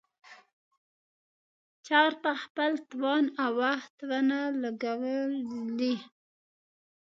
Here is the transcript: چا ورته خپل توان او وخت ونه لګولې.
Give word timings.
چا 1.85 1.97
ورته 2.05 2.29
خپل 2.43 2.71
توان 2.89 3.25
او 3.43 3.51
وخت 3.61 3.95
ونه 4.09 4.39
لګولې. 4.61 5.95